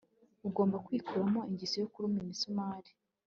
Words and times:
ugomba 0.47 0.77
kwikuramo 0.85 1.39
ingeso 1.51 1.75
yo 1.81 1.87
kuruma 1.93 2.17
imisumari 2.23 2.91